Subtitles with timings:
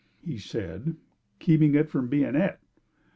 [0.25, 0.95] He said,
[1.37, 2.59] "Keeping it from being et!